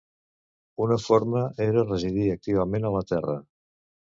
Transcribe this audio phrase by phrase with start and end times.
[0.85, 3.37] Una forma era residir activament a la terra.